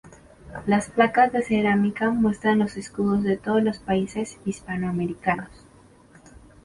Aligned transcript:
Las 0.65 0.89
placas 0.89 1.31
de 1.31 1.43
cerámica 1.43 2.09
muestran 2.09 2.57
los 2.57 2.75
escudos 2.75 3.21
de 3.21 3.37
todos 3.37 3.61
los 3.63 3.77
países 3.77 4.39
hispanoamericanos. 4.45 5.51